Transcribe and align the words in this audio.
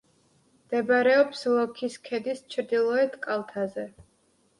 მდებარეობს 0.59 1.43
ლოქის 1.55 1.97
ქედის 2.07 2.41
ჩრდილოეთ 2.55 3.19
კალთაზე. 3.27 3.85